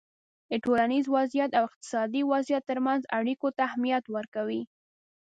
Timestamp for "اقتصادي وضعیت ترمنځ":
1.69-3.01